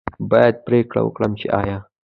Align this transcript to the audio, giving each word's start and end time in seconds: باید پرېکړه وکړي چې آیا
باید 0.31 0.55
پرېکړه 0.67 1.01
وکړي 1.03 1.27
چې 1.39 1.47
آیا 1.61 1.77